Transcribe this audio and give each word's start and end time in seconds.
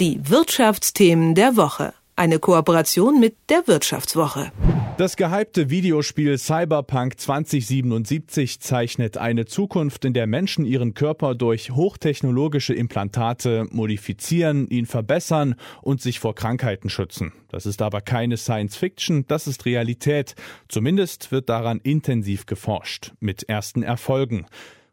Die 0.00 0.18
Wirtschaftsthemen 0.30 1.34
der 1.34 1.58
Woche. 1.58 1.92
Eine 2.16 2.38
Kooperation 2.38 3.20
mit 3.20 3.36
der 3.50 3.66
Wirtschaftswoche. 3.66 4.50
Das 4.96 5.14
gehypte 5.16 5.68
Videospiel 5.68 6.38
Cyberpunk 6.38 7.20
2077 7.20 8.60
zeichnet 8.60 9.18
eine 9.18 9.44
Zukunft, 9.44 10.06
in 10.06 10.14
der 10.14 10.26
Menschen 10.26 10.64
ihren 10.64 10.94
Körper 10.94 11.34
durch 11.34 11.72
hochtechnologische 11.72 12.72
Implantate 12.72 13.66
modifizieren, 13.72 14.68
ihn 14.68 14.86
verbessern 14.86 15.54
und 15.82 16.00
sich 16.00 16.18
vor 16.18 16.34
Krankheiten 16.34 16.88
schützen. 16.88 17.34
Das 17.50 17.66
ist 17.66 17.82
aber 17.82 18.00
keine 18.00 18.38
Science 18.38 18.78
Fiction, 18.78 19.26
das 19.28 19.46
ist 19.46 19.66
Realität. 19.66 20.34
Zumindest 20.68 21.30
wird 21.30 21.50
daran 21.50 21.78
intensiv 21.78 22.46
geforscht, 22.46 23.12
mit 23.20 23.50
ersten 23.50 23.82
Erfolgen. 23.82 24.46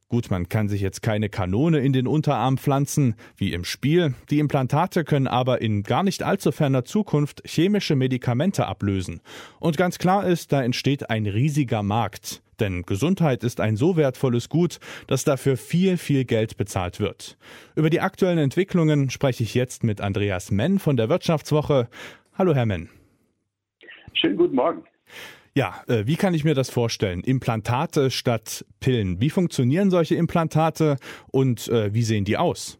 Gut, 0.10 0.32
man 0.32 0.48
kann 0.48 0.70
sich 0.70 0.80
jetzt 0.80 1.02
keine 1.02 1.28
Kanone 1.28 1.80
in 1.80 1.92
den 1.92 2.08
Unterarm 2.08 2.58
pflanzen, 2.58 3.16
wie 3.36 3.52
im 3.52 3.66
Spiel. 3.66 4.14
Die 4.30 4.40
Implantate 4.40 5.04
können 5.04 5.28
aber 5.28 5.62
in 5.62 5.84
gar 5.84 6.02
nicht 6.02 6.24
allzu 6.24 6.54
ferner 6.54 6.86
Zukunft 6.86 7.44
chemische 7.46 7.98
Medikamente 7.98 8.68
ablösen. 8.68 9.20
Und 9.60 9.76
ganz 9.76 10.00
klar 10.00 10.26
ist, 10.26 10.54
da 10.54 10.64
entsteht 10.64 11.10
ein 11.10 11.26
riesiger 11.26 11.84
Markt. 11.84 12.42
Denn 12.62 12.84
Gesundheit 12.84 13.44
ist 13.44 13.60
ein 13.60 13.76
so 13.76 13.98
wertvolles 13.98 14.48
Gut, 14.48 14.80
dass 15.08 15.26
dafür 15.26 15.58
viel, 15.58 15.98
viel 15.98 16.24
Geld 16.24 16.56
bezahlt 16.56 17.02
wird. 17.02 17.38
Über 17.76 17.90
die 17.90 18.00
aktuellen 18.00 18.40
Entwicklungen 18.40 19.10
spreche 19.10 19.44
ich 19.44 19.56
jetzt 19.56 19.84
mit 19.84 20.00
Andreas 20.00 20.52
Menn 20.52 20.80
von 20.80 20.96
der 20.96 21.10
Wirtschaftswoche. 21.10 21.90
Hallo, 22.34 22.56
Herr 22.56 22.66
Menn. 22.66 22.88
Schönen 24.14 24.38
guten 24.38 24.56
Morgen. 24.56 24.84
Ja, 25.58 25.82
äh, 25.88 26.06
wie 26.06 26.18
kann 26.18 26.36
ich 26.36 26.44
mir 26.44 26.54
das 26.54 26.70
vorstellen? 26.70 27.22
Implantate 27.22 28.12
statt 28.12 28.64
Pillen. 28.80 29.20
Wie 29.22 29.32
funktionieren 29.32 29.90
solche 29.90 30.14
Implantate 30.14 30.98
und 31.32 31.68
äh, 31.70 31.92
wie 31.96 32.04
sehen 32.04 32.26
die 32.26 32.38
aus? 32.38 32.78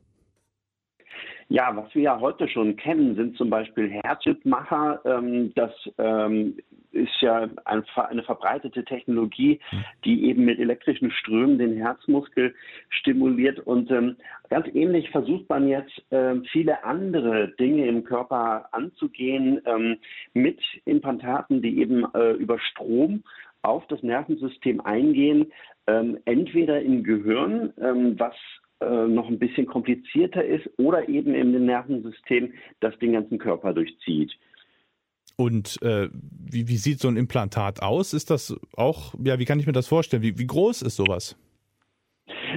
Ja, 1.50 1.74
was 1.76 1.94
wir 1.96 2.02
ja 2.02 2.20
heute 2.20 2.50
schon 2.50 2.76
kennen, 2.76 3.16
sind 3.16 3.38
zum 3.38 3.50
Beispiel 3.50 3.90
Herzschrittmacher. 3.90 5.00
Ähm, 5.06 5.54
das 5.56 5.72
ähm, 5.98 6.58
ist 6.92 7.22
ja 7.22 7.48
ein, 7.64 7.84
eine 7.96 8.24
verbreitete 8.24 8.84
Technologie, 8.84 9.62
die 10.04 10.26
eben 10.26 10.44
mit 10.44 10.60
elektrischen 10.60 11.10
Strömen 11.12 11.58
den 11.58 11.78
Herzmuskel 11.78 12.54
stimuliert. 12.90 13.60
Und 13.60 13.90
ähm, 13.92 14.18
ganz 14.50 14.68
ähnlich 14.74 15.10
versucht 15.10 15.48
man 15.48 15.70
jetzt 15.70 16.02
äh, 16.12 16.36
viele 16.52 16.84
andere 16.84 17.50
Dinge 17.60 17.88
im 17.88 18.04
Körper 18.04 18.68
anzugehen 18.74 19.62
ähm, 19.66 19.98
mit 20.34 20.60
Implantaten, 20.84 21.62
die 21.62 21.80
eben 21.80 22.06
äh, 22.14 22.32
über 22.34 22.60
Strom 22.60 23.24
auf 23.62 23.88
das 23.88 24.04
Nervensystem 24.04 24.82
eingehen, 24.82 25.52
ähm, 25.88 26.18
entweder 26.26 26.82
im 26.82 27.04
Gehirn, 27.04 27.74
ähm, 27.82 28.20
was 28.20 28.36
noch 28.80 29.28
ein 29.28 29.40
bisschen 29.40 29.66
komplizierter 29.66 30.44
ist 30.44 30.70
oder 30.78 31.10
eben 31.10 31.34
im 31.34 31.66
Nervensystem, 31.66 32.54
das 32.80 32.98
den 33.00 33.14
ganzen 33.14 33.40
Körper 33.40 33.74
durchzieht. 33.74 34.32
Und 35.36 35.82
äh, 35.84 36.10
wie, 36.12 36.68
wie, 36.68 36.78
sieht 36.78 37.00
so 37.00 37.08
ein 37.08 37.18
Implantat 37.18 37.82
aus? 37.82 38.14
Ist 38.14 38.32
das 38.32 38.60
auch, 38.76 39.14
ja, 39.24 39.38
wie 39.38 39.46
kann 39.46 39.60
ich 39.60 39.68
mir 39.68 39.74
das 39.74 39.88
vorstellen? 39.88 40.24
Wie, 40.24 40.38
wie 40.40 40.48
groß 40.48 40.82
ist 40.82 40.96
sowas? 40.96 41.38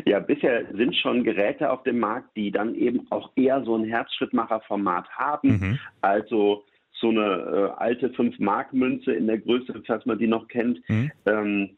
Ja, 0.07 0.19
bisher 0.19 0.65
sind 0.75 0.97
schon 0.97 1.23
Geräte 1.23 1.71
auf 1.71 1.83
dem 1.83 1.99
Markt, 1.99 2.37
die 2.37 2.51
dann 2.51 2.75
eben 2.75 3.07
auch 3.11 3.31
eher 3.37 3.63
so 3.65 3.77
ein 3.77 3.85
Herzschrittmacherformat 3.85 5.09
haben. 5.11 5.49
Mhm. 5.49 5.79
Also 6.01 6.65
so 6.93 7.09
eine 7.09 7.21
äh, 7.21 7.81
alte 7.81 8.09
5-Mark-Münze 8.09 9.13
in 9.13 9.27
der 9.27 9.39
Größe, 9.39 9.83
falls 9.87 10.07
man 10.07 10.19
die 10.19 10.27
noch 10.27 10.49
kennt. 10.49 10.81
Mhm. 10.89 11.11
Ähm, 11.27 11.71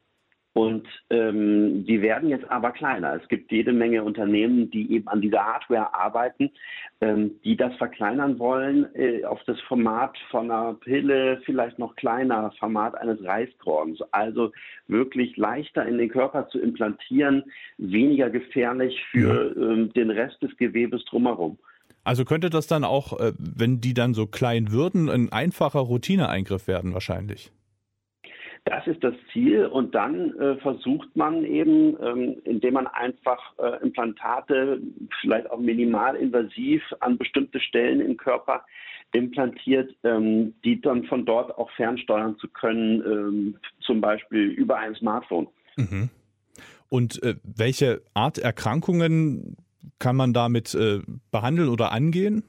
und 0.55 0.87
ähm, 1.09 1.87
die 1.87 2.03
werden 2.03 2.29
jetzt 2.29 2.51
aber 2.51 2.73
kleiner. 2.73 3.15
Es 3.15 3.27
gibt 3.29 3.51
jede 3.51 3.73
Menge 3.73 4.05
Unternehmen, 4.05 4.71
die 4.71 4.93
eben 4.93 5.09
an 5.09 5.23
dieser 5.23 5.45
Hardware 5.45 5.95
arbeiten, 5.95 6.51
ähm, 7.01 7.33
die 7.43 7.57
das 7.57 7.75
verkleinern 7.77 8.39
wollen 8.39 8.95
äh, 8.95 9.25
auf 9.25 9.43
das 9.47 9.59
Format 9.63 10.17
von 10.31 10.51
einer 10.51 10.75
Pille, 10.75 11.41
vielleicht 11.47 11.79
noch 11.79 11.97
kleiner, 11.97 12.53
Format 12.59 12.95
eines 12.97 13.25
Reiskorns. 13.25 14.03
Also 14.11 14.53
wirklich 14.89 15.39
leichter 15.39 15.87
in 15.87 15.97
den 15.97 16.11
Körper 16.11 16.49
zu 16.49 16.59
implantieren, 16.61 17.45
weniger 17.79 18.29
gefährlich 18.29 19.03
für 19.11 19.55
ja. 19.57 19.73
ähm, 19.73 19.91
den 19.95 20.11
Rest 20.11 20.43
des 20.43 20.55
Gewebes 20.59 21.03
drumherum. 21.07 21.57
Also 22.05 22.27
könnte 22.27 22.51
das 22.51 22.67
dann 22.67 22.85
auch, 22.85 23.19
äh, 23.19 23.33
wenn 23.39 23.81
die 23.81 23.95
dann 23.95 24.13
so 24.13 24.27
klein 24.27 24.71
würden, 24.71 25.09
ein 25.09 25.33
einfacher 25.33 25.81
Routineeingriff 25.81 26.67
werden 26.67 26.93
wahrscheinlich? 26.93 27.53
Das 28.65 28.87
ist 28.87 29.03
das 29.03 29.15
Ziel 29.33 29.67
und 29.67 29.95
dann 29.95 30.39
äh, 30.39 30.57
versucht 30.59 31.17
man 31.17 31.45
eben, 31.45 31.97
ähm, 32.01 32.37
indem 32.45 32.75
man 32.75 32.87
einfach 32.87 33.41
äh, 33.59 33.83
Implantate 33.83 34.81
vielleicht 35.21 35.51
auch 35.51 35.59
minimalinvasiv 35.59 36.81
an 37.01 37.19
bestimmte 37.19 37.59
Stellen 37.59 38.01
im 38.01 38.17
Körper 38.17 38.65
implantiert, 39.13 39.95
ähm, 40.05 40.55
die 40.65 40.81
dann 40.81 41.05
von 41.05 41.27
dort 41.27 41.59
auch 41.59 41.71
fernsteuern 41.73 42.39
zu 42.39 42.49
können, 42.49 43.03
ähm, 43.05 43.57
zum 43.81 44.01
Beispiel 44.01 44.49
über 44.49 44.79
ein 44.79 44.95
Smartphone. 44.95 45.49
Mhm. 45.77 46.09
Und 46.89 47.23
äh, 47.23 47.35
welche 47.43 48.03
Art 48.15 48.39
Erkrankungen 48.39 49.57
kann 49.99 50.15
man 50.15 50.33
damit 50.33 50.75
äh, 50.75 51.01
behandeln 51.31 51.69
oder 51.69 51.91
angehen? 51.91 52.45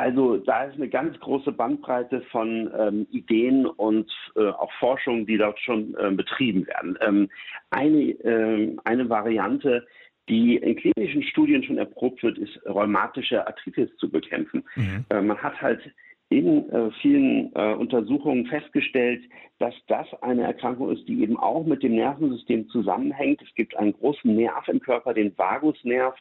Also 0.00 0.38
da 0.38 0.64
ist 0.64 0.76
eine 0.76 0.88
ganz 0.88 1.20
große 1.20 1.52
Bandbreite 1.52 2.22
von 2.32 2.70
ähm, 2.74 3.06
Ideen 3.10 3.66
und 3.66 4.10
äh, 4.34 4.48
auch 4.48 4.72
Forschung, 4.78 5.26
die 5.26 5.36
dort 5.36 5.60
schon 5.60 5.94
äh, 5.96 6.10
betrieben 6.10 6.66
werden. 6.66 6.98
Ähm, 7.02 7.28
eine, 7.68 7.98
äh, 7.98 8.76
eine 8.84 9.10
Variante, 9.10 9.86
die 10.26 10.56
in 10.56 10.76
klinischen 10.76 11.22
Studien 11.24 11.62
schon 11.62 11.76
erprobt 11.76 12.22
wird, 12.22 12.38
ist 12.38 12.58
rheumatische 12.64 13.46
Arthritis 13.46 13.94
zu 13.98 14.10
bekämpfen. 14.10 14.64
Mhm. 14.74 15.04
Äh, 15.10 15.20
man 15.20 15.36
hat 15.36 15.60
halt 15.60 15.82
in 16.30 16.70
äh, 16.70 16.90
vielen 17.02 17.52
äh, 17.54 17.74
Untersuchungen 17.74 18.46
festgestellt, 18.46 19.22
dass 19.58 19.74
das 19.88 20.06
eine 20.22 20.44
Erkrankung 20.44 20.90
ist, 20.92 21.06
die 21.08 21.22
eben 21.22 21.36
auch 21.36 21.66
mit 21.66 21.82
dem 21.82 21.96
Nervensystem 21.96 22.68
zusammenhängt. 22.68 23.42
Es 23.42 23.52
gibt 23.56 23.76
einen 23.76 23.92
großen 23.92 24.34
Nerv 24.34 24.66
im 24.68 24.80
Körper, 24.80 25.12
den 25.12 25.36
Vagusnerv, 25.36 26.14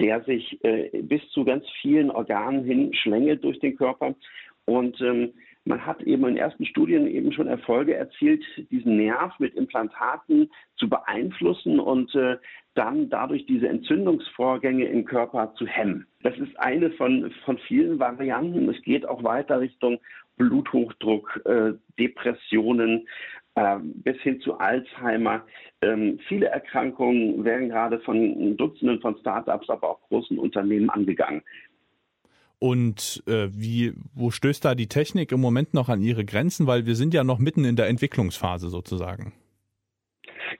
der 0.00 0.22
sich 0.24 0.62
äh, 0.64 0.90
bis 1.02 1.22
zu 1.30 1.44
ganz 1.44 1.64
vielen 1.80 2.10
Organen 2.10 2.64
hin 2.64 2.92
schlängelt 2.92 3.44
durch 3.44 3.60
den 3.60 3.76
Körper. 3.76 4.14
Und 4.64 5.00
ähm, 5.00 5.32
man 5.64 5.84
hat 5.86 6.02
eben 6.02 6.26
in 6.26 6.36
ersten 6.36 6.66
Studien 6.66 7.06
eben 7.06 7.32
schon 7.32 7.46
Erfolge 7.46 7.94
erzielt, 7.94 8.42
diesen 8.70 8.96
Nerv 8.96 9.38
mit 9.38 9.54
Implantaten 9.54 10.50
zu 10.76 10.88
beeinflussen 10.88 11.78
und 11.78 12.14
äh, 12.14 12.36
dann 12.74 13.08
dadurch 13.10 13.46
diese 13.46 13.68
Entzündungsvorgänge 13.68 14.86
im 14.86 15.04
Körper 15.04 15.54
zu 15.54 15.66
hemmen. 15.66 16.06
Das 16.22 16.36
ist 16.38 16.58
eine 16.58 16.90
von, 16.92 17.32
von 17.44 17.58
vielen 17.58 17.98
Varianten. 17.98 18.68
Es 18.68 18.80
geht 18.82 19.06
auch 19.06 19.22
weiter 19.22 19.60
Richtung 19.60 19.98
Bluthochdruck, 20.36 21.42
äh, 21.44 21.74
Depressionen, 21.98 23.06
äh, 23.54 23.78
bis 23.82 24.18
hin 24.22 24.40
zu 24.40 24.58
Alzheimer. 24.58 25.44
Ähm, 25.82 26.18
viele 26.26 26.46
Erkrankungen 26.46 27.44
werden 27.44 27.68
gerade 27.68 28.00
von 28.00 28.56
Dutzenden 28.56 29.00
von 29.00 29.16
Startups, 29.18 29.68
aber 29.68 29.90
auch 29.90 30.00
großen 30.08 30.38
Unternehmen 30.38 30.90
angegangen. 30.90 31.42
Und 32.62 33.24
äh, 33.26 33.48
wie, 33.50 33.92
wo 34.14 34.30
stößt 34.30 34.64
da 34.64 34.76
die 34.76 34.86
Technik 34.86 35.32
im 35.32 35.40
Moment 35.40 35.74
noch 35.74 35.88
an 35.88 36.00
ihre 36.00 36.24
Grenzen? 36.24 36.68
Weil 36.68 36.86
wir 36.86 36.94
sind 36.94 37.12
ja 37.12 37.24
noch 37.24 37.40
mitten 37.40 37.64
in 37.64 37.74
der 37.74 37.88
Entwicklungsphase 37.88 38.70
sozusagen. 38.70 39.32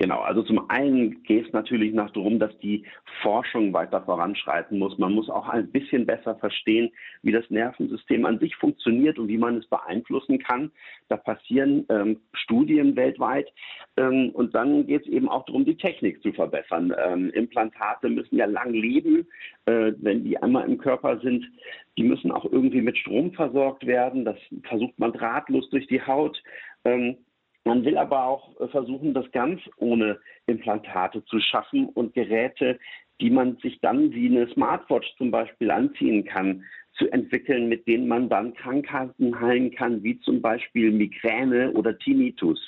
Genau, 0.02 0.18
also 0.18 0.42
zum 0.42 0.68
einen 0.68 1.22
geht 1.22 1.46
es 1.46 1.52
natürlich 1.52 1.94
nach 1.94 2.10
darum, 2.10 2.40
dass 2.40 2.50
die 2.58 2.84
Forschung 3.22 3.72
weiter 3.72 4.02
voranschreiten 4.02 4.76
muss. 4.80 4.98
Man 4.98 5.12
muss 5.12 5.30
auch 5.30 5.48
ein 5.48 5.70
bisschen 5.70 6.06
besser 6.06 6.34
verstehen, 6.34 6.90
wie 7.22 7.30
das 7.30 7.48
Nervensystem 7.50 8.26
an 8.26 8.40
sich 8.40 8.56
funktioniert 8.56 9.20
und 9.20 9.28
wie 9.28 9.38
man 9.38 9.58
es 9.58 9.66
beeinflussen 9.68 10.40
kann. 10.40 10.72
Da 11.08 11.16
passieren 11.16 11.86
ähm, 11.88 12.18
Studien 12.32 12.96
weltweit. 12.96 13.48
Ähm, 13.96 14.30
und 14.30 14.56
dann 14.56 14.88
geht 14.88 15.02
es 15.02 15.06
eben 15.06 15.28
auch 15.28 15.44
darum, 15.44 15.64
die 15.64 15.76
Technik 15.76 16.20
zu 16.20 16.32
verbessern. 16.32 16.92
Ähm, 16.98 17.30
Implantate 17.30 18.08
müssen 18.08 18.38
ja 18.38 18.46
lang 18.46 18.72
leben, 18.72 19.28
äh, 19.66 19.92
wenn 19.98 20.24
die 20.24 20.36
einmal 20.36 20.69
im 20.69 20.78
Körper 20.78 21.20
sind. 21.20 21.49
Die 21.96 22.02
müssen 22.02 22.32
auch 22.32 22.46
irgendwie 22.50 22.82
mit 22.82 22.99
Strom 22.99 23.34
versorgt 23.34 23.87
werden. 23.87 24.25
Das 24.25 24.38
versucht 24.64 24.99
man 24.99 25.12
drahtlos 25.12 25.70
durch 25.70 25.87
die 25.87 26.04
Haut. 26.04 26.43
Ähm, 26.84 27.19
man 27.64 27.85
will 27.85 27.97
aber 27.97 28.25
auch 28.26 28.61
äh, 28.61 28.69
versuchen, 28.69 29.14
das 29.14 29.31
ganz 29.32 29.61
ohne 29.76 30.19
Implantate 30.47 31.25
zu 31.25 31.41
schaffen 31.41 31.88
und 31.88 32.14
Geräte, 32.14 32.79
die 33.20 33.31
man 33.31 33.56
sich 33.59 33.81
dann 33.81 34.12
wie 34.12 34.29
eine 34.29 34.49
Smartwatch 34.49 35.14
zum 35.17 35.31
Beispiel 35.31 35.70
anziehen 35.70 36.25
kann, 36.25 36.64
zu 36.94 37.11
entwickeln, 37.11 37.69
mit 37.69 37.87
denen 37.88 38.06
man 38.06 38.29
dann 38.29 38.53
Krankheiten 38.55 39.41
heilen 39.41 39.70
kann, 39.75 40.03
wie 40.03 40.20
zum 40.20 40.43
Beispiel 40.43 40.93
Migräne 40.93 41.73
oder 41.73 41.99
Tinnitus. 41.99 42.61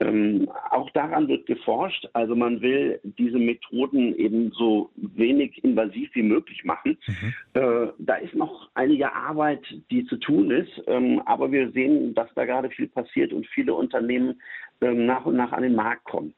Ähm, 0.00 0.48
auch 0.70 0.90
daran 0.90 1.26
wird 1.26 1.46
geforscht. 1.46 2.08
Also 2.12 2.36
man 2.36 2.60
will 2.60 3.00
diese 3.02 3.38
Methoden 3.38 4.14
eben 4.14 4.52
so 4.52 4.90
wenig 4.96 5.62
invasiv 5.64 6.08
wie 6.14 6.22
möglich 6.22 6.64
machen. 6.64 6.96
Mhm. 7.06 7.34
Äh, 7.54 7.88
da 7.98 8.14
ist 8.16 8.34
noch 8.34 8.70
einige 8.74 9.12
Arbeit, 9.12 9.62
die 9.90 10.04
zu 10.06 10.16
tun 10.18 10.50
ist, 10.50 10.82
ähm, 10.86 11.20
aber 11.26 11.50
wir 11.50 11.72
sehen, 11.72 12.14
dass 12.14 12.32
da 12.34 12.44
gerade 12.44 12.70
viel 12.70 12.88
passiert 12.88 13.32
und 13.32 13.46
viele 13.48 13.74
Unternehmen 13.74 14.40
ähm, 14.80 15.06
nach 15.06 15.26
und 15.26 15.36
nach 15.36 15.52
an 15.52 15.62
den 15.62 15.74
Markt 15.74 16.04
kommen. 16.04 16.32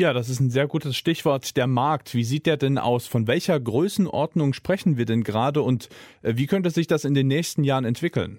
Ja, 0.00 0.14
das 0.14 0.30
ist 0.30 0.40
ein 0.40 0.48
sehr 0.48 0.66
gutes 0.66 0.96
Stichwort. 0.96 1.58
Der 1.58 1.66
Markt, 1.66 2.14
wie 2.14 2.24
sieht 2.24 2.46
der 2.46 2.56
denn 2.56 2.78
aus? 2.78 3.06
Von 3.06 3.26
welcher 3.26 3.60
Größenordnung 3.60 4.54
sprechen 4.54 4.96
wir 4.96 5.04
denn 5.04 5.24
gerade 5.24 5.60
und 5.60 5.90
äh, 6.22 6.36
wie 6.36 6.46
könnte 6.46 6.70
sich 6.70 6.86
das 6.86 7.04
in 7.04 7.12
den 7.12 7.26
nächsten 7.26 7.64
Jahren 7.64 7.84
entwickeln? 7.84 8.38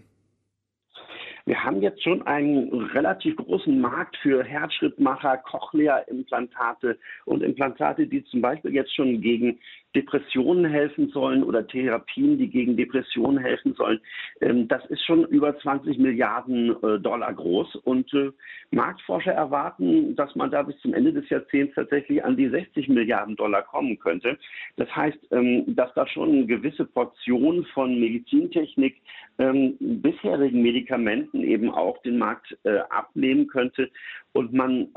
Wir 1.46 1.64
haben 1.64 1.84
jetzt 1.84 2.02
schon 2.02 2.26
einen 2.26 2.74
relativ 2.96 3.36
großen 3.36 3.80
Markt 3.80 4.18
für 4.24 4.44
Herzschrittmacher, 4.44 5.38
Cochlea-Implantate 5.38 6.98
und 7.26 7.44
Implantate, 7.44 8.08
die 8.08 8.24
zum 8.24 8.42
Beispiel 8.42 8.74
jetzt 8.74 8.96
schon 8.96 9.22
gegen 9.22 9.60
Depressionen 9.96 10.66
helfen 10.66 11.10
sollen 11.10 11.44
oder 11.44 11.68
Therapien, 11.68 12.38
die 12.38 12.50
gegen 12.50 12.78
Depressionen 12.78 13.38
helfen 13.38 13.74
sollen. 13.74 14.00
Ähm, 14.40 14.68
das 14.68 14.86
ist 14.86 15.06
schon 15.06 15.26
über 15.26 15.58
20 15.60 15.98
Milliarden 15.98 16.76
äh, 16.84 17.00
Dollar 17.00 17.34
groß 17.34 17.76
und 17.78 18.14
äh, 18.14 18.32
Marktforscher 18.72 19.34
erwarten, 19.34 20.16
dass 20.16 20.34
man 20.36 20.52
da 20.52 20.64
bis 20.64 20.78
zum 20.80 20.94
Ende 20.94 21.14
des 21.14 21.30
Jahrzehnts 21.30 21.76
tatsächlich 21.76 22.24
an 22.24 22.38
die 22.38 22.48
60 22.48 22.88
Milliarden 22.90 23.36
Dollar 23.36 23.64
kommen 23.64 24.00
könnte. 24.00 24.38
Das 24.78 24.94
heißt, 24.96 25.20
ähm, 25.32 25.76
dass 25.76 25.94
da 25.94 26.08
schon 26.08 26.30
eine 26.30 26.46
gewisse 26.46 26.86
Portion 26.86 27.66
von 27.74 28.00
Medizintechnik 28.00 29.02
ähm, 29.40 29.76
bisherigen 29.80 30.62
Medikamenten 30.62 31.44
eben 31.44 31.70
auch 31.70 32.02
den 32.04 32.18
Markt 32.18 32.58
äh, 32.64 32.80
abnehmen 32.90 33.48
könnte 33.48 33.90
und 34.34 34.54
man 34.54 34.88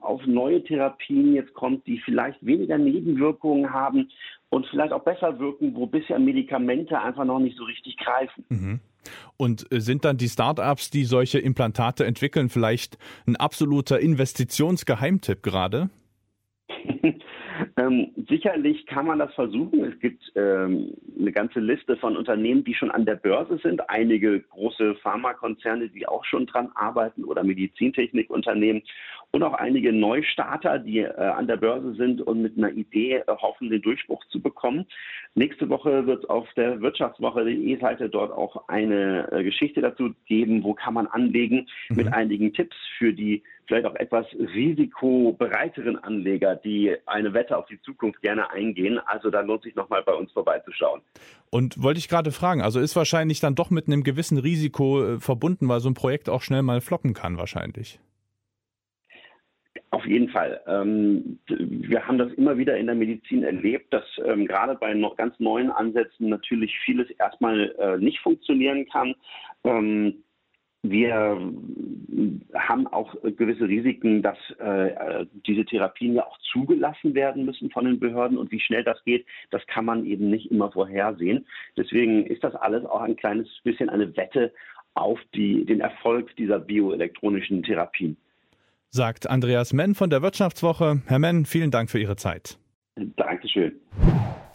auf 0.00 0.26
neue 0.26 0.62
Therapien 0.64 1.34
jetzt 1.34 1.54
kommt, 1.54 1.86
die 1.86 2.00
vielleicht 2.00 2.44
weniger 2.44 2.78
Nebenwirkungen 2.78 3.72
haben 3.72 4.10
und 4.48 4.66
vielleicht 4.66 4.92
auch 4.92 5.04
besser 5.04 5.38
wirken, 5.38 5.74
wo 5.74 5.86
bisher 5.86 6.18
Medikamente 6.18 7.00
einfach 7.00 7.24
noch 7.24 7.38
nicht 7.38 7.56
so 7.56 7.64
richtig 7.64 7.96
greifen. 7.96 8.44
Mhm. 8.48 8.80
Und 9.36 9.72
äh, 9.72 9.80
sind 9.80 10.04
dann 10.04 10.16
die 10.16 10.28
Startups, 10.28 10.90
die 10.90 11.04
solche 11.04 11.38
Implantate 11.38 12.04
entwickeln, 12.04 12.48
vielleicht 12.48 12.98
ein 13.26 13.36
absoluter 13.36 14.00
Investitionsgeheimtipp 14.00 15.42
gerade? 15.42 15.88
Ähm, 17.76 18.10
sicherlich 18.28 18.86
kann 18.86 19.06
man 19.06 19.18
das 19.18 19.32
versuchen. 19.34 19.84
Es 19.84 19.98
gibt 20.00 20.22
ähm, 20.36 20.94
eine 21.18 21.32
ganze 21.32 21.60
Liste 21.60 21.96
von 21.96 22.16
Unternehmen, 22.16 22.64
die 22.64 22.74
schon 22.74 22.90
an 22.90 23.04
der 23.04 23.16
Börse 23.16 23.58
sind. 23.58 23.88
Einige 23.90 24.40
große 24.40 24.94
Pharmakonzerne, 24.96 25.88
die 25.88 26.06
auch 26.06 26.24
schon 26.24 26.46
dran 26.46 26.70
arbeiten 26.74 27.24
oder 27.24 27.44
Medizintechnikunternehmen 27.44 28.82
und 29.32 29.42
auch 29.42 29.54
einige 29.54 29.92
Neustarter, 29.92 30.78
die 30.78 30.98
äh, 30.98 31.12
an 31.12 31.46
der 31.46 31.56
Börse 31.56 31.94
sind 31.94 32.20
und 32.20 32.42
mit 32.42 32.58
einer 32.58 32.72
Idee 32.72 33.16
äh, 33.16 33.24
hoffen, 33.28 33.70
den 33.70 33.82
Durchbruch 33.82 34.24
zu 34.26 34.40
bekommen. 34.40 34.86
Nächste 35.34 35.68
Woche 35.68 36.06
wird 36.06 36.28
auf 36.28 36.48
der 36.56 36.80
Wirtschaftswoche.de 36.80 37.80
Seite 37.80 38.08
dort 38.08 38.32
auch 38.32 38.68
eine 38.68 39.30
äh, 39.30 39.44
Geschichte 39.44 39.80
dazu 39.80 40.14
geben, 40.26 40.64
wo 40.64 40.74
kann 40.74 40.94
man 40.94 41.06
anlegen 41.06 41.68
mhm. 41.88 41.96
mit 41.96 42.12
einigen 42.12 42.52
Tipps 42.52 42.76
für 42.98 43.12
die 43.12 43.42
vielleicht 43.66 43.86
auch 43.86 43.94
etwas 43.94 44.26
risikobereiteren 44.34 45.96
Anleger, 45.96 46.56
die 46.56 46.96
eine 47.06 47.32
Wette 47.34 47.56
auf 47.56 47.66
die 47.66 47.80
Zukunft 47.82 48.20
gerne 48.20 48.50
eingehen. 48.50 48.98
Also 49.06 49.30
da 49.30 49.42
lohnt 49.42 49.62
sich 49.62 49.76
nochmal 49.76 50.02
bei 50.02 50.12
uns 50.12 50.32
vorbeizuschauen. 50.32 51.02
Und 51.50 51.80
wollte 51.80 51.98
ich 51.98 52.08
gerade 52.08 52.32
fragen, 52.32 52.62
also 52.62 52.80
ist 52.80 52.96
wahrscheinlich 52.96 53.38
dann 53.38 53.54
doch 53.54 53.70
mit 53.70 53.86
einem 53.86 54.02
gewissen 54.02 54.38
Risiko 54.38 55.04
äh, 55.04 55.20
verbunden, 55.20 55.68
weil 55.68 55.78
so 55.78 55.88
ein 55.88 55.94
Projekt 55.94 56.28
auch 56.28 56.42
schnell 56.42 56.62
mal 56.62 56.80
floppen 56.80 57.14
kann 57.14 57.38
wahrscheinlich. 57.38 58.00
Auf 59.92 60.06
jeden 60.06 60.28
Fall. 60.28 60.60
Ähm, 60.68 61.40
wir 61.48 62.06
haben 62.06 62.18
das 62.18 62.32
immer 62.34 62.56
wieder 62.56 62.76
in 62.76 62.86
der 62.86 62.94
Medizin 62.94 63.42
erlebt, 63.42 63.92
dass 63.92 64.04
ähm, 64.24 64.46
gerade 64.46 64.76
bei 64.76 64.94
noch 64.94 65.16
ganz 65.16 65.38
neuen 65.40 65.70
Ansätzen 65.70 66.28
natürlich 66.28 66.78
vieles 66.84 67.10
erstmal 67.10 67.74
äh, 67.76 67.98
nicht 67.98 68.20
funktionieren 68.20 68.86
kann. 68.88 69.16
Ähm, 69.64 70.22
wir 70.82 71.38
haben 72.54 72.86
auch 72.86 73.14
gewisse 73.22 73.68
Risiken, 73.68 74.22
dass 74.22 74.38
äh, 74.60 75.26
diese 75.46 75.66
Therapien 75.66 76.14
ja 76.14 76.24
auch 76.24 76.38
zugelassen 76.52 77.14
werden 77.14 77.44
müssen 77.44 77.70
von 77.70 77.84
den 77.84 78.00
Behörden 78.00 78.38
und 78.38 78.50
wie 78.50 78.60
schnell 78.60 78.82
das 78.82 79.02
geht, 79.04 79.26
das 79.50 79.66
kann 79.66 79.84
man 79.84 80.06
eben 80.06 80.30
nicht 80.30 80.50
immer 80.50 80.72
vorhersehen. 80.72 81.46
Deswegen 81.76 82.24
ist 82.24 82.42
das 82.42 82.54
alles 82.54 82.86
auch 82.86 83.02
ein 83.02 83.16
kleines 83.16 83.46
bisschen 83.62 83.90
eine 83.90 84.16
Wette 84.16 84.54
auf 84.94 85.20
die, 85.34 85.66
den 85.66 85.80
Erfolg 85.80 86.34
dieser 86.36 86.58
bioelektronischen 86.60 87.62
Therapien 87.62 88.16
sagt 88.90 89.30
Andreas 89.30 89.72
Menn 89.72 89.94
von 89.94 90.10
der 90.10 90.22
Wirtschaftswoche. 90.22 91.02
Herr 91.06 91.18
Menn, 91.18 91.46
vielen 91.46 91.70
Dank 91.70 91.90
für 91.90 91.98
Ihre 91.98 92.16
Zeit. 92.16 92.58
Dankeschön. 93.16 93.72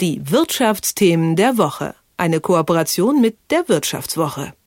Die 0.01 0.29
Wirtschaftsthemen 0.29 1.35
der 1.35 1.57
Woche. 1.57 1.95
Eine 2.17 2.39
Kooperation 2.41 3.21
mit 3.21 3.37
der 3.51 3.67
Wirtschaftswoche. 3.69 4.53